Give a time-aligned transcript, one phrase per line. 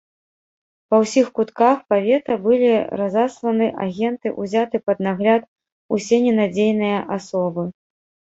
[0.93, 5.43] Па ўсіх кутках павета былі разасланы агенты, узяты пад нагляд
[5.99, 7.63] усе ненадзейныя асобы.